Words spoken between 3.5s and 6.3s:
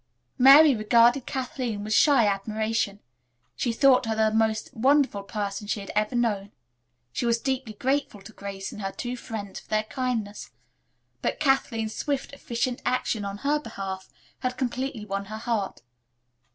She thought her the most wonderful person she had ever